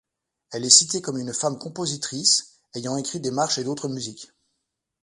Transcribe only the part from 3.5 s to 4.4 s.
et d'autres musiques.